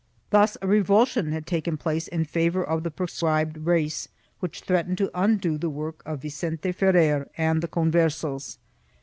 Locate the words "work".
5.69-6.01